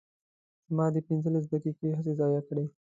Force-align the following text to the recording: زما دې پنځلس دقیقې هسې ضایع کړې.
زما 0.67 0.85
دې 0.93 1.01
پنځلس 1.07 1.43
دقیقې 1.53 1.89
هسې 1.97 2.13
ضایع 2.19 2.41
کړې. 2.47 2.65